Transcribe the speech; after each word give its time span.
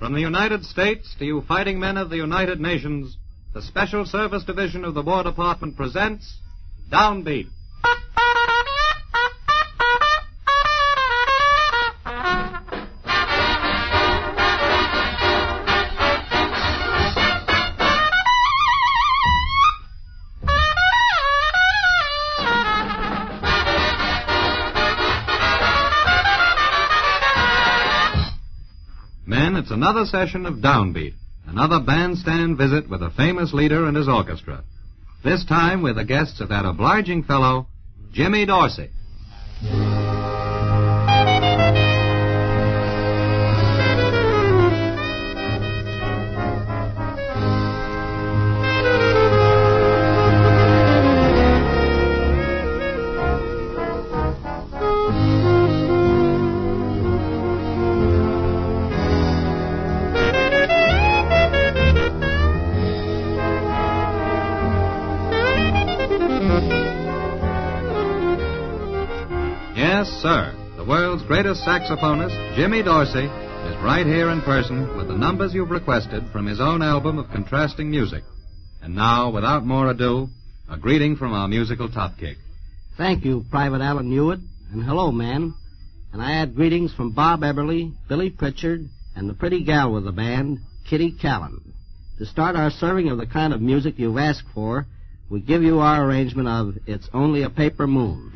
From 0.00 0.14
the 0.14 0.20
United 0.20 0.64
States 0.64 1.14
to 1.18 1.26
you 1.26 1.42
fighting 1.46 1.78
men 1.78 1.98
of 1.98 2.08
the 2.08 2.16
United 2.16 2.58
Nations, 2.58 3.18
the 3.52 3.60
Special 3.60 4.06
Service 4.06 4.42
Division 4.44 4.82
of 4.86 4.94
the 4.94 5.02
War 5.02 5.22
Department 5.22 5.76
presents 5.76 6.38
Downbeat. 6.90 7.48
Another 29.90 30.06
session 30.06 30.46
of 30.46 30.58
Downbeat, 30.58 31.14
another 31.48 31.80
bandstand 31.80 32.56
visit 32.56 32.88
with 32.88 33.02
a 33.02 33.10
famous 33.10 33.52
leader 33.52 33.88
and 33.88 33.96
his 33.96 34.06
orchestra. 34.06 34.62
This 35.24 35.44
time 35.44 35.82
with 35.82 35.96
the 35.96 36.04
guests 36.04 36.40
of 36.40 36.50
that 36.50 36.64
obliging 36.64 37.24
fellow, 37.24 37.66
Jimmy 38.12 38.46
Dorsey. 38.46 38.90
Greatest 71.40 71.66
saxophonist, 71.66 72.54
Jimmy 72.54 72.82
Dorsey, 72.82 73.24
is 73.24 73.82
right 73.82 74.04
here 74.04 74.28
in 74.28 74.42
person 74.42 74.94
with 74.94 75.08
the 75.08 75.16
numbers 75.16 75.54
you've 75.54 75.70
requested 75.70 76.22
from 76.30 76.44
his 76.44 76.60
own 76.60 76.82
album 76.82 77.16
of 77.16 77.30
contrasting 77.30 77.90
music. 77.90 78.24
And 78.82 78.94
now, 78.94 79.30
without 79.30 79.64
more 79.64 79.88
ado, 79.88 80.28
a 80.68 80.76
greeting 80.76 81.16
from 81.16 81.32
our 81.32 81.48
musical 81.48 81.88
top 81.88 82.18
kick. 82.18 82.36
Thank 82.98 83.24
you, 83.24 83.46
Private 83.50 83.80
Allen 83.80 84.10
Hewitt, 84.10 84.40
and 84.70 84.84
hello, 84.84 85.10
man. 85.10 85.54
And 86.12 86.20
I 86.20 86.32
add 86.32 86.54
greetings 86.54 86.92
from 86.92 87.12
Bob 87.12 87.40
Eberly, 87.40 87.94
Billy 88.06 88.28
Pritchard, 88.28 88.90
and 89.16 89.26
the 89.26 89.32
pretty 89.32 89.64
gal 89.64 89.94
with 89.94 90.04
the 90.04 90.12
band, 90.12 90.58
Kitty 90.90 91.10
Kallen. 91.10 91.72
To 92.18 92.26
start 92.26 92.54
our 92.54 92.70
serving 92.70 93.08
of 93.08 93.16
the 93.16 93.24
kind 93.24 93.54
of 93.54 93.62
music 93.62 93.94
you've 93.96 94.18
asked 94.18 94.44
for, 94.52 94.84
we 95.30 95.40
give 95.40 95.62
you 95.62 95.78
our 95.78 96.04
arrangement 96.04 96.48
of 96.48 96.74
It's 96.86 97.08
Only 97.14 97.44
a 97.44 97.48
Paper 97.48 97.86
Moon. 97.86 98.30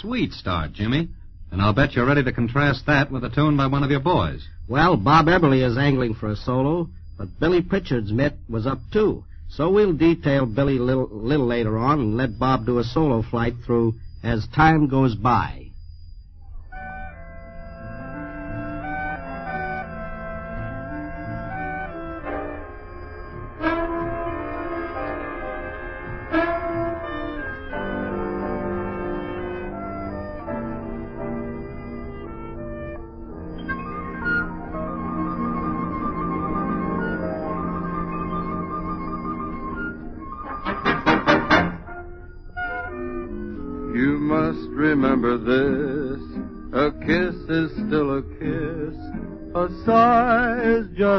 Sweet 0.00 0.32
start, 0.32 0.72
Jimmy. 0.72 1.08
And 1.50 1.62
I'll 1.62 1.72
bet 1.72 1.92
you're 1.92 2.06
ready 2.06 2.24
to 2.24 2.32
contrast 2.32 2.86
that 2.86 3.10
with 3.10 3.24
a 3.24 3.30
tune 3.30 3.56
by 3.56 3.68
one 3.68 3.84
of 3.84 3.90
your 3.90 4.00
boys. 4.00 4.46
Well, 4.68 4.96
Bob 4.96 5.26
Eberly 5.26 5.64
is 5.64 5.78
angling 5.78 6.14
for 6.14 6.28
a 6.28 6.36
solo, 6.36 6.88
but 7.16 7.38
Billy 7.38 7.62
Pritchard's 7.62 8.12
mitt 8.12 8.34
was 8.48 8.66
up 8.66 8.80
too. 8.92 9.24
So 9.48 9.70
we'll 9.70 9.92
detail 9.92 10.46
Billy 10.46 10.78
a 10.78 10.82
little, 10.82 11.08
little 11.10 11.46
later 11.46 11.78
on 11.78 12.00
and 12.00 12.16
let 12.16 12.38
Bob 12.38 12.66
do 12.66 12.78
a 12.78 12.84
solo 12.84 13.22
flight 13.22 13.54
through 13.64 13.94
As 14.22 14.48
Time 14.48 14.88
Goes 14.88 15.14
By. 15.14 15.63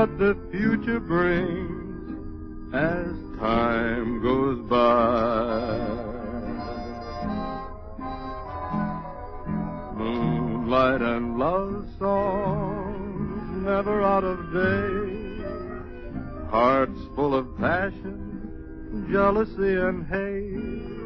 what 0.00 0.18
the 0.18 0.34
future 0.50 0.98
brings 0.98 2.74
as 2.74 3.04
time 3.38 4.22
goes 4.22 4.58
by. 4.66 5.76
Moonlight 9.98 11.02
and 11.02 11.38
love 11.38 11.84
songs 11.98 13.62
never 13.62 14.00
out 14.02 14.24
of 14.24 14.38
date. 14.54 15.44
Hearts 16.50 17.00
full 17.14 17.34
of 17.34 17.54
passion, 17.58 19.06
jealousy 19.12 19.74
and 19.86 20.06
hate. 20.06 20.96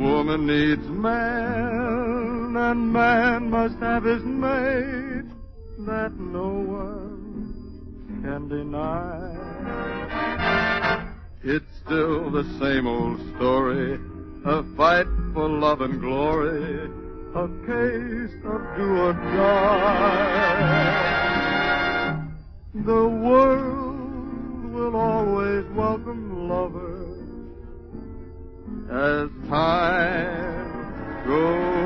Woman 0.00 0.46
needs 0.46 0.86
man, 0.88 2.54
and 2.56 2.92
man 2.92 3.50
must 3.50 3.78
have 3.80 4.04
his 4.04 4.22
mate. 4.22 5.32
That 5.80 6.12
no 6.16 6.48
one 6.48 7.07
can 8.28 8.48
deny. 8.48 9.16
It's 11.42 11.64
still 11.84 12.30
the 12.30 12.44
same 12.60 12.86
old 12.86 13.18
story, 13.36 13.98
a 14.44 14.62
fight 14.76 15.06
for 15.32 15.48
love 15.48 15.80
and 15.80 15.98
glory, 15.98 16.90
a 17.34 17.48
case 17.66 18.36
of 18.44 18.60
do 18.76 18.88
or 19.06 19.14
die. 19.14 20.38
The 22.74 23.08
world 23.08 24.72
will 24.74 24.96
always 24.96 25.64
welcome 25.74 26.48
lovers 26.50 27.18
as 28.90 29.30
time 29.48 31.24
goes 31.26 31.77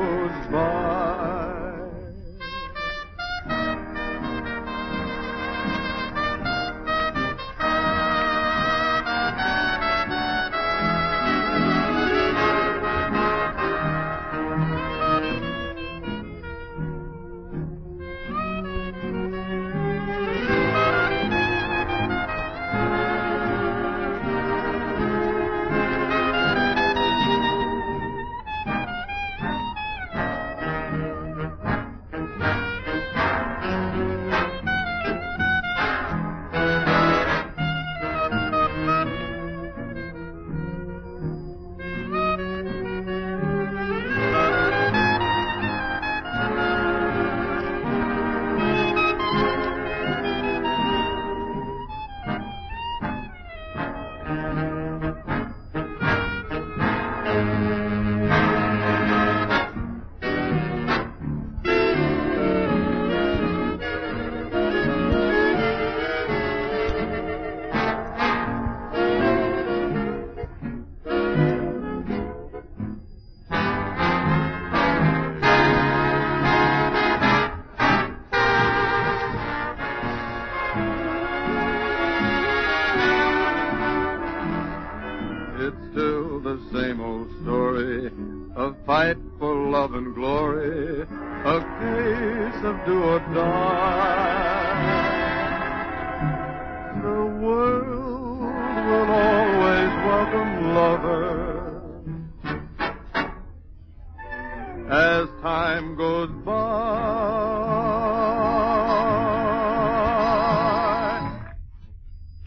time 105.53 105.95
goes 105.95 106.31
by. 106.43 106.53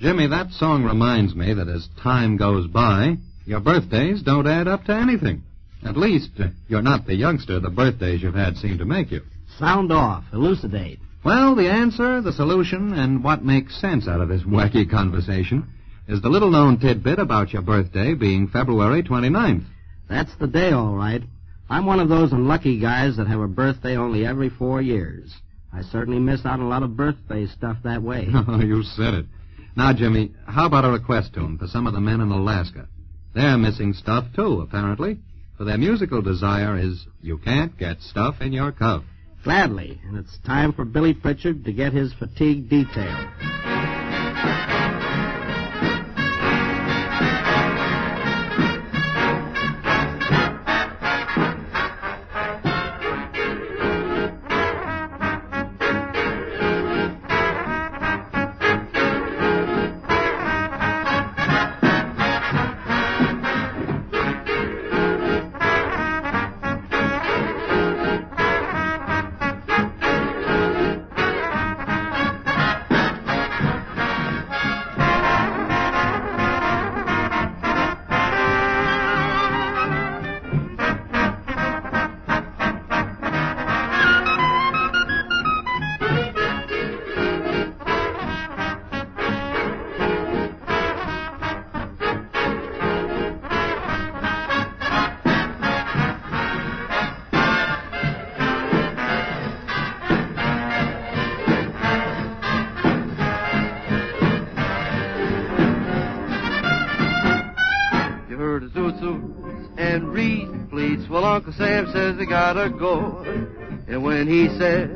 Jimmy, 0.01 0.27
that 0.27 0.51
song 0.51 0.83
reminds 0.83 1.33
me 1.37 1.55
that 1.55 1.69
as 1.69 1.89
time 2.03 2.37
goes 2.37 2.67
by, 2.67 3.17
your 3.45 3.61
birthdays 3.61 4.23
don't 4.23 4.49
add 4.49 4.67
up 4.67 4.85
to 4.87 4.93
anything. 4.93 5.45
At 5.85 5.97
least, 5.97 6.31
uh, 6.41 6.49
you're 6.67 6.83
not 6.83 7.07
the 7.07 7.15
youngster 7.15 7.61
the 7.61 7.71
birthdays 7.71 8.23
you've 8.23 8.35
had 8.35 8.57
seem 8.57 8.79
to 8.79 8.85
make 8.85 9.13
you. 9.13 9.21
Sound 9.57 9.93
off. 9.93 10.25
Elucidate. 10.33 10.99
Well, 11.25 11.55
the 11.55 11.71
answer, 11.71 12.21
the 12.21 12.33
solution, 12.33 12.93
and 12.93 13.23
what 13.23 13.45
makes 13.45 13.81
sense 13.81 14.09
out 14.09 14.21
of 14.21 14.29
this 14.29 14.43
wacky 14.43 14.91
conversation 14.91 15.69
is 16.09 16.21
the 16.23 16.29
little 16.29 16.51
known 16.51 16.81
tidbit 16.81 17.21
about 17.21 17.53
your 17.53 17.63
birthday 17.63 18.15
being 18.15 18.49
February 18.49 19.05
29th. 19.05 19.65
That's 20.09 20.35
the 20.41 20.49
day, 20.49 20.73
all 20.73 20.97
right. 20.97 21.23
I'm 21.69 21.87
one 21.87 22.01
of 22.01 22.09
those 22.09 22.33
unlucky 22.33 22.79
guys 22.79 23.17
that 23.17 23.27
have 23.27 23.41
a 23.41 23.49
birthday 23.49 23.97
only 23.97 24.25
every 24.25 24.51
four 24.51 24.81
years. 24.81 25.35
I 25.73 25.83
certainly 25.83 26.21
miss 26.21 26.41
out 26.45 26.61
on 26.61 26.61
a 26.61 26.69
lot 26.69 26.83
of 26.83 26.97
birthday 26.97 27.47
stuff 27.47 27.79
that 27.85 28.03
way. 28.03 28.29
Oh, 28.33 28.61
you 28.65 28.83
said 28.83 29.15
it. 29.15 29.27
Now, 29.77 29.93
Jimmy, 29.93 30.33
how 30.47 30.67
about 30.67 30.85
a 30.85 30.91
request 30.91 31.35
to 31.35 31.41
tune 31.41 31.59
for 31.59 31.67
some 31.67 31.87
of 31.87 31.93
the 31.93 32.01
men 32.01 32.21
in 32.21 32.31
Alaska? 32.31 32.89
They're 33.35 33.59
missing 33.59 33.93
stuff, 33.93 34.25
too, 34.35 34.63
apparently. 34.63 35.19
For 35.59 35.65
their 35.65 35.77
musical 35.77 36.23
desire 36.23 36.79
is 36.79 37.07
You 37.21 37.39
Can't 37.39 37.77
Get 37.77 38.01
Stuff 38.01 38.37
in 38.41 38.53
Your 38.53 38.73
Cuff. 38.73 39.05
Gladly. 39.45 40.01
And 40.07 40.17
it's 40.17 40.39
time 40.47 40.73
for 40.73 40.85
Billy 40.85 41.15
Pritchard 41.15 41.65
to 41.65 41.73
get 41.73 41.93
his 41.93 42.13
fatigue 42.15 42.71
detailed. 42.71 43.76
Zoots 108.77 109.79
and 109.79 110.09
reed 110.09 110.49
fleets. 110.71 111.09
Well, 111.09 111.25
Uncle 111.25 111.53
Sam 111.53 111.87
says 111.93 112.17
they 112.17 112.27
gotta 112.27 112.71
go. 112.71 113.23
And 113.89 114.03
when 114.03 114.29
he 114.29 114.49
says, 114.59 114.91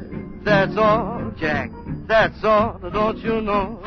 that's 0.44 0.76
all, 0.76 1.32
Jack, 1.38 1.70
that's 2.06 2.42
all, 2.44 2.78
don't 2.92 3.18
you 3.18 3.40
know? 3.40 3.80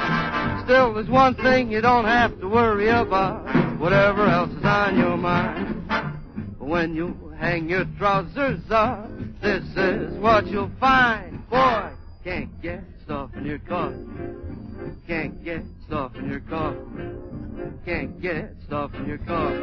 Still, 0.65 0.93
there's 0.93 1.09
one 1.09 1.35
thing 1.35 1.71
you 1.71 1.81
don't 1.81 2.05
have 2.05 2.39
to 2.39 2.47
worry 2.47 2.89
about, 2.89 3.79
whatever 3.79 4.25
else 4.25 4.51
is 4.51 4.63
on 4.63 4.97
your 4.97 5.17
mind. 5.17 6.59
When 6.59 6.95
you 6.95 7.33
hang 7.37 7.69
your 7.69 7.85
trousers 7.97 8.61
up, 8.69 9.09
this 9.41 9.63
is 9.75 10.17
what 10.19 10.47
you'll 10.47 10.71
find. 10.79 11.47
Boy, 11.49 11.91
can't 12.23 12.61
get 12.61 12.83
stuff 13.03 13.31
in 13.35 13.45
your 13.45 13.59
cup. 13.59 13.93
Can't 15.05 15.43
get 15.43 15.63
stuff 15.93 16.15
in 16.15 16.27
your 16.27 16.39
cup. 16.39 16.75
Can't 17.85 18.19
get 18.19 18.55
stuff 18.65 18.89
in 18.95 19.05
your 19.05 19.19
cuff. 19.19 19.53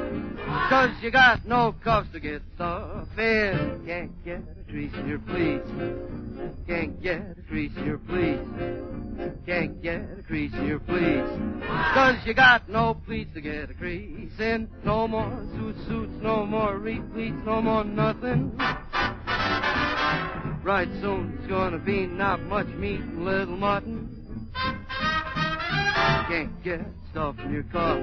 Cause 0.71 0.91
you 1.03 1.11
got 1.11 1.45
no 1.45 1.75
cuffs 1.83 2.09
to 2.13 2.21
get 2.21 2.41
stuff 2.55 3.09
in. 3.19 3.83
Can't 3.85 4.25
get 4.25 4.39
a 4.39 4.71
crease 4.71 4.93
in 4.95 5.09
your 5.09 5.19
pleats. 5.19 5.69
Can't 6.69 7.03
get 7.03 7.37
a 7.37 7.43
crease 7.49 7.73
in 7.77 7.85
your 7.85 7.99
pleats. 7.99 8.49
Can't 9.45 9.83
get 9.83 10.03
a 10.21 10.23
crease 10.23 10.53
in 10.55 10.67
your 10.69 10.79
pleats. 10.79 11.29
Cause 11.95 12.15
you 12.25 12.33
got 12.33 12.69
no 12.69 12.95
pleats 13.05 13.35
to 13.35 13.41
get 13.41 13.69
a 13.69 13.75
crease 13.75 14.39
in. 14.39 14.69
No 14.85 15.09
more 15.09 15.45
suit 15.57 15.75
suits, 15.89 16.13
no 16.23 16.47
more 16.47 16.79
reed 16.79 17.13
pleats, 17.13 17.39
no 17.45 17.61
more 17.61 17.83
nothing. 17.83 18.57
Right 20.63 20.89
soon 21.01 21.37
it's 21.41 21.49
gonna 21.49 21.79
be 21.79 22.07
not 22.07 22.41
much 22.43 22.69
meat 22.69 23.01
and 23.01 23.25
little 23.25 23.57
mutton. 23.57 24.21
Can't 26.29 26.63
get 26.63 26.81
in 26.81 27.53
your 27.53 27.63
cuff. 27.65 27.99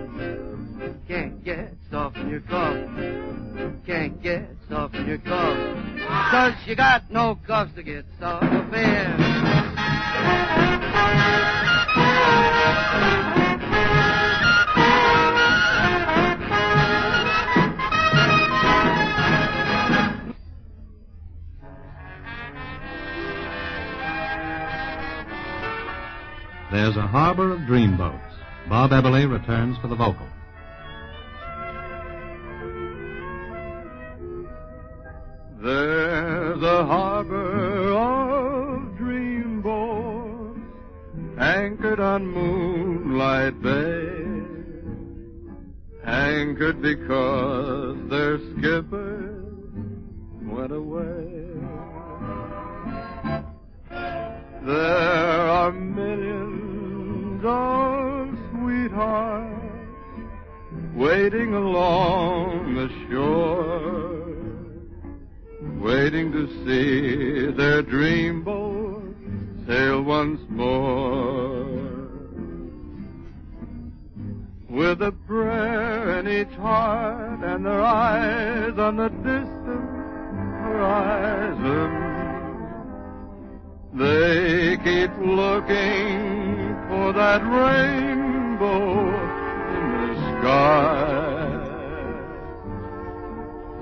Can't 1.07 1.43
get 1.43 1.73
in 2.15 2.29
your 2.29 2.41
cuff. 2.41 2.73
Can't 3.85 4.21
get 4.21 4.49
in 4.69 5.07
your 5.07 5.17
cuff. 5.19 5.57
Cause 6.31 6.53
you 6.65 6.75
got 6.75 7.09
no 7.11 7.39
cuffs 7.45 7.73
to 7.75 7.83
get 7.83 8.05
stuff 8.17 8.43
in. 8.73 9.37
There's 26.77 26.95
a 26.95 27.07
harbor 27.07 27.53
of 27.53 27.61
dreamboats. 27.61 28.21
Bob 28.69 28.91
Eberly 28.91 29.27
returns 29.27 29.79
for 29.79 29.87
the 29.87 29.95
vocal. 29.95 30.27
There's 35.59 36.61
a 36.61 36.85
harbor 36.85 37.93
of 37.93 38.95
dreamboats 38.99 40.61
anchored 41.39 41.99
on 41.99 42.27
Moonlight 42.27 43.59
Bay. 43.63 44.13
Anchored 46.05 46.79
because 46.79 47.97
their 48.07 48.37
skipper 48.51 49.43
went 50.43 50.71
away. 50.71 51.47
There 54.63 55.49
are 55.49 55.71
millions 55.71 56.56
of 57.47 58.37
sweethearts 58.51 59.53
waiting 60.93 61.53
along 61.53 62.75
the 62.75 62.89
shore 63.09 64.17
waiting 65.79 66.31
to 66.31 66.47
see 66.65 67.51
their 67.55 67.81
dreamboat 67.83 69.13
sail 69.67 70.01
once 70.01 70.41
more. 70.49 71.65
With 74.69 75.01
a 75.01 75.11
prayer 75.27 76.19
in 76.19 76.27
each 76.27 76.55
heart 76.57 77.43
and 77.43 77.65
their 77.65 77.81
eyes 77.81 78.77
on 78.77 78.97
the 78.97 79.09
distant 79.09 79.89
horizon, 80.63 81.91
they 83.93 84.77
keep 84.83 85.11
looking 85.19 86.46
for 87.07 87.13
that 87.13 87.41
rainbow 87.41 89.07
in 89.77 89.85
the 90.01 90.13
sky. 90.33 91.47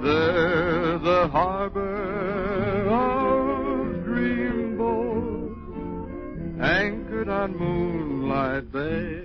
There's 0.04 1.04
a 1.04 1.28
harbor 1.30 2.88
of 2.88 4.04
dreamboats 4.06 5.58
anchored 6.62 7.30
on 7.30 7.58
Moonlight 7.58 8.72
Bay, 8.72 9.24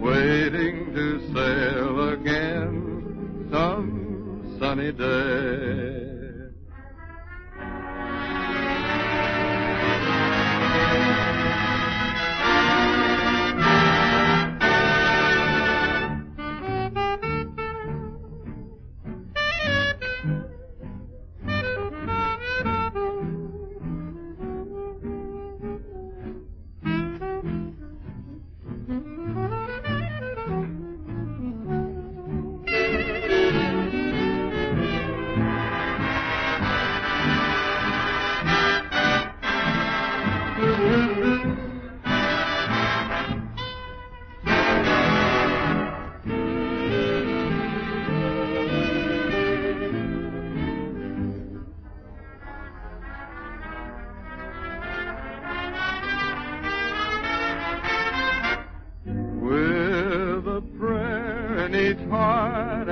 waiting 0.00 0.92
to 0.94 1.20
sail 1.32 2.08
again 2.08 3.48
some 3.52 4.56
sunny 4.58 4.90
day. 4.90 6.03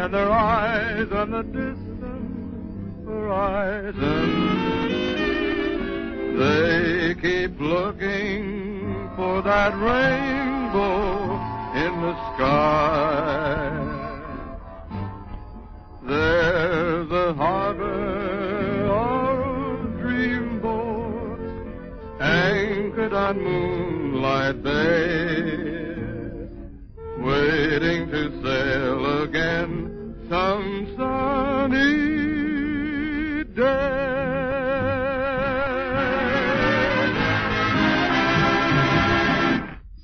And 0.03 0.13
their 0.13 0.33
eyes 0.33 1.13
on 1.13 1.31
the 1.31 1.45
distant 1.45 3.07
horizon, 3.07 4.01
they 6.37 7.15
keep 7.23 7.61
looking 7.61 9.09
for 9.15 9.43
that 9.43 9.73
rainbow 9.79 11.35
in 11.85 12.01
the 12.03 12.15
sky. 12.35 13.71
There's 16.03 17.11
a 17.13 17.35
harbor 17.35 18.87
of 18.91 19.79
dreamboats 20.01 21.47
anchored 22.21 23.13
on 23.13 23.41
Moonlight 23.41 24.65
Bay 24.65 25.52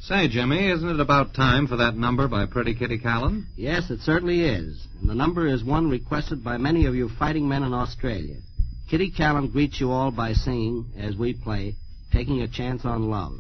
Say, 0.09 0.27
Jimmy, 0.29 0.71
isn't 0.71 0.89
it 0.89 1.01
about 1.01 1.35
time 1.35 1.67
for 1.67 1.77
that 1.77 1.95
number 1.95 2.29
by 2.29 2.47
Pretty 2.47 2.75
Kitty 2.75 2.99
Kallen? 2.99 3.45
Yes, 3.57 3.91
it 3.91 4.01
certainly 4.01 4.41
is. 4.41 4.87
And 4.99 5.11
the 5.11 5.15
number 5.15 5.47
is 5.47 5.63
one 5.63 5.91
requested 5.91 6.43
by 6.43 6.57
many 6.57 6.87
of 6.87 6.95
you 6.95 7.11
fighting 7.19 7.47
men 7.47 7.63
in 7.63 7.75
Australia. 7.75 8.37
Kitty 8.89 9.11
Kallen 9.11 9.53
greets 9.53 9.79
you 9.79 9.91
all 9.91 10.11
by 10.11 10.33
singing, 10.33 10.87
as 10.97 11.15
we 11.15 11.35
play, 11.35 11.75
Taking 12.11 12.41
a 12.41 12.49
Chance 12.49 12.87
on 12.87 13.11
Love. 13.11 13.35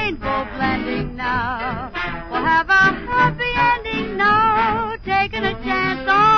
Rainbow 0.00 0.46
blending 0.56 1.14
now. 1.14 1.90
We'll 2.30 2.42
have 2.42 2.70
a 2.70 2.84
happy 3.12 3.52
ending 3.54 4.16
now. 4.16 4.96
Taking 5.04 5.44
a 5.44 5.52
chance 5.62 6.08
on 6.08 6.29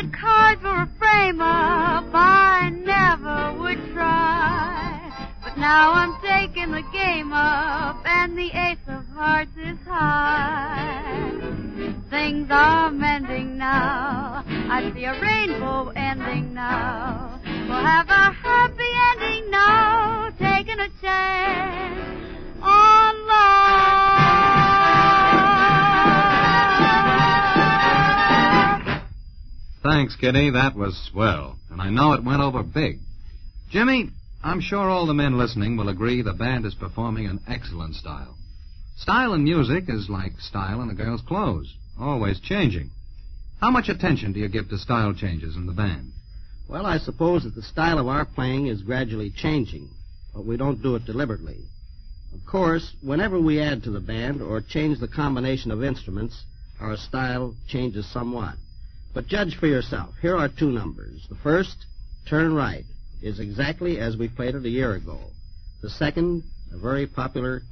that 0.00 0.12
cards 0.12 0.62
were 0.62 0.82
a 0.82 0.88
frame 0.98 1.40
up. 1.40 2.06
I 2.14 2.70
never 2.70 3.60
would 3.60 3.92
try. 3.92 5.32
But 5.42 5.58
now 5.58 5.92
I'm 5.92 6.16
taking 6.22 6.72
the 6.72 6.82
game 6.92 7.32
up 7.32 8.02
and 8.04 8.36
the 8.36 8.50
ace 8.50 8.78
of 8.88 9.06
hearts 9.08 9.50
is 9.56 9.78
high. 9.86 11.30
Things 12.08 12.48
are 12.50 12.90
mending 12.90 13.58
now. 13.58 14.44
I 14.46 14.90
see 14.94 15.04
a 15.04 15.20
rainbow 15.20 15.88
ending 15.88 16.54
now. 16.54 17.38
We'll 17.68 17.84
have 17.84 18.08
a 18.08 18.32
happy 18.32 18.69
Thanks, 29.90 30.14
Kitty. 30.14 30.50
That 30.50 30.76
was 30.76 30.96
swell. 31.10 31.58
And 31.68 31.82
I 31.82 31.90
know 31.90 32.12
it 32.12 32.22
went 32.22 32.40
over 32.40 32.62
big. 32.62 33.00
Jimmy, 33.70 34.10
I'm 34.40 34.60
sure 34.60 34.88
all 34.88 35.04
the 35.04 35.14
men 35.14 35.36
listening 35.36 35.76
will 35.76 35.88
agree 35.88 36.22
the 36.22 36.32
band 36.32 36.64
is 36.64 36.76
performing 36.76 37.24
in 37.24 37.40
excellent 37.48 37.96
style. 37.96 38.36
Style 38.98 39.34
in 39.34 39.42
music 39.42 39.86
is 39.88 40.08
like 40.08 40.38
style 40.38 40.80
in 40.82 40.90
a 40.90 40.94
girl's 40.94 41.22
clothes, 41.22 41.74
always 41.98 42.38
changing. 42.38 42.90
How 43.60 43.72
much 43.72 43.88
attention 43.88 44.32
do 44.32 44.38
you 44.38 44.48
give 44.48 44.68
to 44.68 44.78
style 44.78 45.12
changes 45.12 45.56
in 45.56 45.66
the 45.66 45.72
band? 45.72 46.12
Well, 46.68 46.86
I 46.86 46.98
suppose 46.98 47.42
that 47.42 47.56
the 47.56 47.62
style 47.62 47.98
of 47.98 48.06
our 48.06 48.24
playing 48.24 48.68
is 48.68 48.82
gradually 48.82 49.32
changing, 49.32 49.90
but 50.32 50.46
we 50.46 50.56
don't 50.56 50.84
do 50.84 50.94
it 50.94 51.04
deliberately. 51.04 51.64
Of 52.32 52.46
course, 52.46 52.94
whenever 53.02 53.40
we 53.40 53.60
add 53.60 53.82
to 53.82 53.90
the 53.90 53.98
band 53.98 54.40
or 54.40 54.60
change 54.60 55.00
the 55.00 55.08
combination 55.08 55.72
of 55.72 55.82
instruments, 55.82 56.44
our 56.78 56.96
style 56.96 57.56
changes 57.66 58.08
somewhat. 58.12 58.54
But 59.12 59.26
judge 59.26 59.56
for 59.58 59.66
yourself. 59.66 60.14
Here 60.22 60.36
are 60.36 60.48
two 60.48 60.70
numbers. 60.70 61.26
The 61.28 61.36
first, 61.36 61.76
turn 62.28 62.54
right, 62.54 62.84
is 63.22 63.40
exactly 63.40 63.98
as 63.98 64.16
we 64.16 64.28
played 64.28 64.54
it 64.54 64.64
a 64.64 64.68
year 64.68 64.94
ago. 64.94 65.18
The 65.82 65.90
second, 65.90 66.44
a 66.72 66.78
very 66.78 67.06
popular 67.06 67.62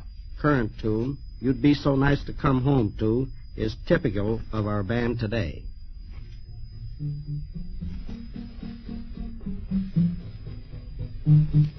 current 0.40 0.72
tune, 0.80 1.18
You'd 1.40 1.62
Be 1.62 1.74
So 1.74 1.94
Nice 1.94 2.24
to 2.24 2.32
Come 2.32 2.62
Home 2.62 2.94
To, 2.98 3.28
is 3.56 3.76
typical 3.86 4.40
of 4.52 4.66
our 4.66 4.82
band 4.82 5.20
today. 5.20 5.62
Mm-hmm. 11.28 11.77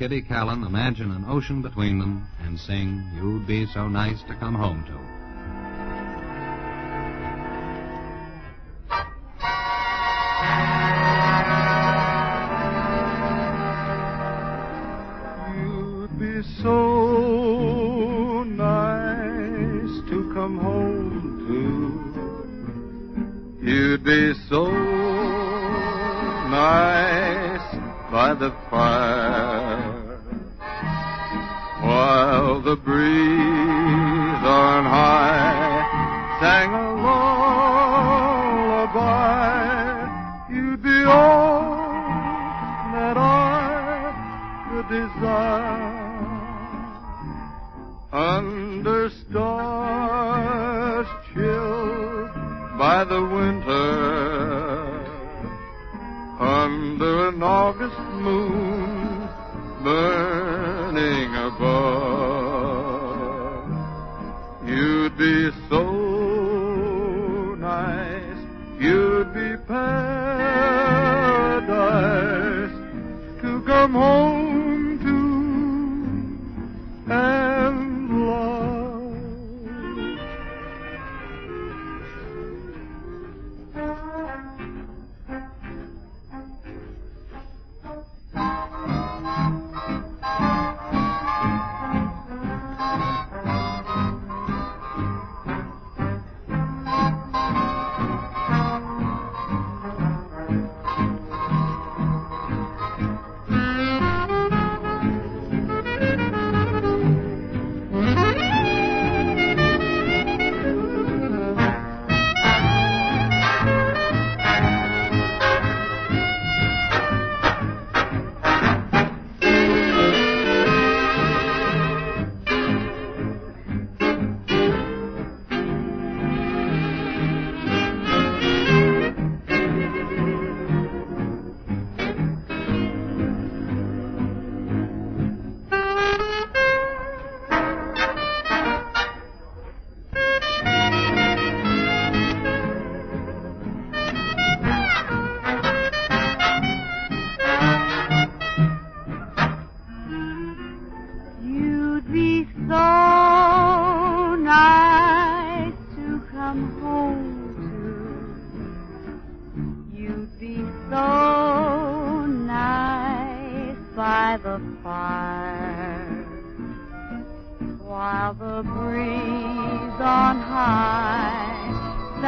Kitty 0.00 0.22
Kallen 0.22 0.64
imagine 0.64 1.10
an 1.10 1.26
ocean 1.28 1.60
between 1.60 1.98
them 1.98 2.26
and 2.42 2.58
sing 2.58 3.04
You'd 3.14 3.46
Be 3.46 3.66
So 3.66 3.86
Nice 3.86 4.22
to 4.28 4.34
Come 4.36 4.54
Home 4.54 4.82
To. 4.86 5.19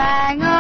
Sang 0.03 0.52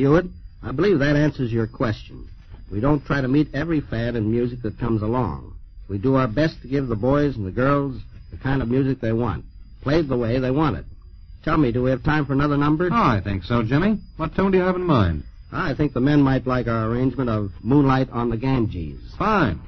Hewitt, 0.00 0.24
I 0.62 0.72
believe 0.72 1.00
that 1.00 1.14
answers 1.14 1.52
your 1.52 1.66
question. 1.66 2.26
We 2.72 2.80
don't 2.80 3.04
try 3.04 3.20
to 3.20 3.28
meet 3.28 3.54
every 3.54 3.82
fad 3.82 4.16
in 4.16 4.30
music 4.30 4.62
that 4.62 4.78
comes 4.78 5.02
along. 5.02 5.52
We 5.90 5.98
do 5.98 6.14
our 6.14 6.26
best 6.26 6.62
to 6.62 6.68
give 6.68 6.88
the 6.88 6.96
boys 6.96 7.36
and 7.36 7.46
the 7.46 7.50
girls 7.50 8.00
the 8.30 8.38
kind 8.38 8.62
of 8.62 8.68
music 8.68 9.00
they 9.00 9.12
want, 9.12 9.44
played 9.82 10.08
the 10.08 10.16
way 10.16 10.38
they 10.38 10.50
want 10.50 10.78
it. 10.78 10.86
Tell 11.44 11.58
me, 11.58 11.70
do 11.70 11.82
we 11.82 11.90
have 11.90 12.02
time 12.02 12.24
for 12.24 12.32
another 12.32 12.56
number? 12.56 12.88
Oh, 12.90 12.94
I 12.94 13.20
think 13.22 13.44
so, 13.44 13.62
Jimmy. 13.62 13.98
What 14.16 14.34
tune 14.34 14.52
do 14.52 14.56
you 14.56 14.64
have 14.64 14.76
in 14.76 14.84
mind? 14.84 15.24
I 15.52 15.74
think 15.74 15.92
the 15.92 16.00
men 16.00 16.22
might 16.22 16.46
like 16.46 16.66
our 16.66 16.86
arrangement 16.86 17.28
of 17.28 17.50
Moonlight 17.60 18.08
on 18.10 18.30
the 18.30 18.38
Ganges. 18.38 19.02
Fine. 19.18 19.60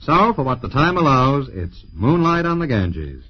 So, 0.00 0.32
for 0.34 0.44
what 0.44 0.62
the 0.62 0.68
time 0.68 0.96
allows, 0.96 1.48
it's 1.48 1.84
Moonlight 1.92 2.46
on 2.46 2.60
the 2.60 2.68
Ganges. 2.68 3.24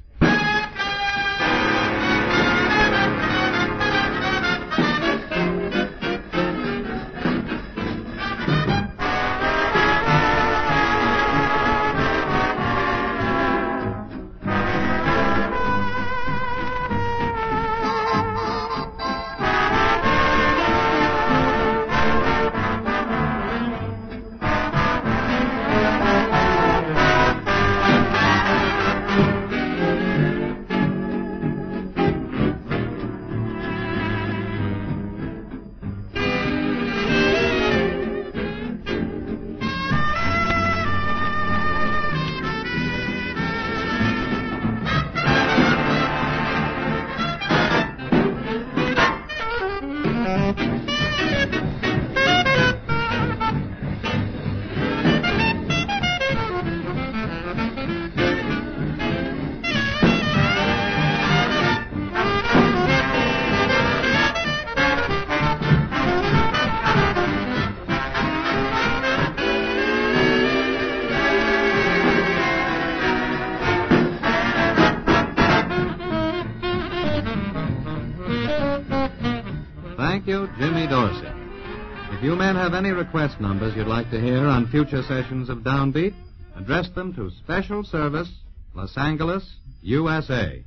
If 82.22 82.26
you 82.26 82.37
men 82.37 82.54
have 82.54 82.72
any 82.72 82.92
request 82.92 83.40
numbers 83.40 83.74
you'd 83.74 83.88
like 83.88 84.08
to 84.12 84.20
hear 84.20 84.46
on 84.46 84.68
future 84.68 85.02
sessions 85.02 85.48
of 85.48 85.64
Downbeat, 85.64 86.14
address 86.54 86.88
them 86.90 87.12
to 87.14 87.32
Special 87.42 87.82
Service, 87.82 88.30
Los 88.74 88.96
Angeles, 88.96 89.44
USA. 89.82 90.62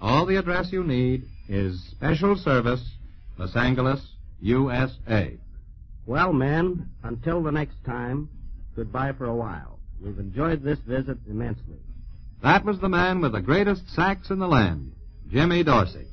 All 0.00 0.24
the 0.24 0.36
address 0.36 0.70
you 0.70 0.84
need 0.84 1.24
is 1.48 1.82
Special 1.90 2.36
Service, 2.36 2.80
Los 3.38 3.56
Angeles, 3.56 4.06
USA. 4.40 5.36
Well, 6.06 6.32
men, 6.32 6.88
until 7.02 7.42
the 7.42 7.50
next 7.50 7.84
time, 7.84 8.28
goodbye 8.76 9.14
for 9.14 9.24
a 9.24 9.34
while. 9.34 9.80
We've 10.00 10.20
enjoyed 10.20 10.62
this 10.62 10.78
visit 10.78 11.18
immensely. 11.28 11.80
That 12.40 12.64
was 12.64 12.78
the 12.78 12.88
man 12.88 13.20
with 13.20 13.32
the 13.32 13.40
greatest 13.40 13.92
sax 13.96 14.30
in 14.30 14.38
the 14.38 14.46
land, 14.46 14.92
Jimmy 15.28 15.64
Dorsey. 15.64 16.06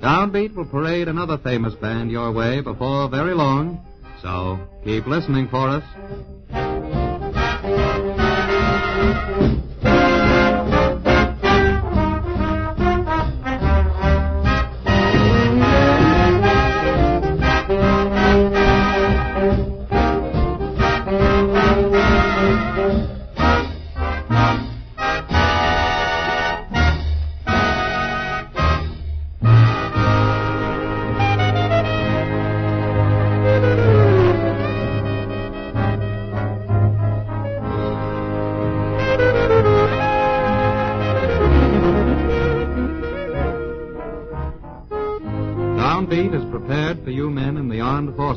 Downbeat 0.00 0.54
will 0.54 0.64
parade 0.64 1.08
another 1.08 1.38
famous 1.38 1.74
band 1.74 2.10
your 2.10 2.30
way 2.32 2.60
before 2.60 3.08
very 3.08 3.34
long, 3.34 3.84
so 4.22 4.60
keep 4.84 5.06
listening 5.06 5.48
for 5.48 5.68
us. 5.68 6.77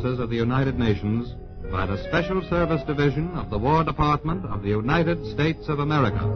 Forces 0.02 0.20
of 0.20 0.30
the 0.32 0.36
United 0.36 0.80
Nations 0.80 1.36
by 1.72 1.86
the 1.86 1.98
Special 2.08 2.42
Service 2.50 2.82
Division 2.88 3.30
of 3.38 3.52
the 3.52 3.58
War 3.58 3.84
Department 3.84 4.46
of 4.46 4.64
the 4.64 4.70
United 4.70 5.24
States 5.32 5.70
of 5.70 5.78
America. 5.80 6.28